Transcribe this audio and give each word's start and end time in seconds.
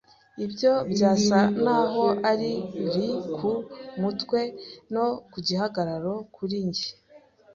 Ibyo 0.45 0.73
byasaga 0.91 1.55
naho 1.63 2.05
ari 2.31 2.51
leu 2.93 3.17
ku 3.35 3.51
mutwe 4.01 4.39
no 4.93 5.05
ku 5.31 5.37
gihagararo 5.47 6.13
kuri 6.35 6.57
njye 6.67 6.87